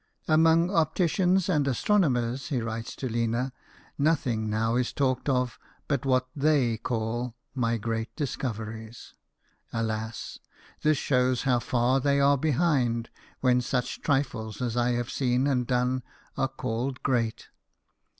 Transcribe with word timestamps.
"Among 0.27 0.71
opticians 0.71 1.47
and 1.47 1.67
astronomers," 1.67 2.47
he 2.47 2.59
writes 2.59 2.95
to 2.95 3.07
Lina," 3.07 3.53
nothing 3.99 4.49
now 4.49 4.75
is 4.75 4.91
talked 4.91 5.29
of 5.29 5.59
but 5.87 6.07
what 6.07 6.27
they 6.35 6.77
call 6.77 7.35
my 7.53 7.77
great 7.77 8.15
discoveries. 8.15 9.13
Alas! 9.71 10.39
this 10.81 10.97
shows 10.97 11.43
how 11.43 11.59
far 11.59 11.99
they 11.99 12.19
are 12.19 12.35
behind, 12.39 13.11
when 13.41 13.61
such 13.61 14.01
trifles 14.01 14.59
as 14.59 14.75
I 14.75 14.93
have 14.93 15.11
seen 15.11 15.45
and 15.45 15.67
done 15.67 16.01
are 16.35 16.47
called 16.47 17.03
great. 17.03 17.49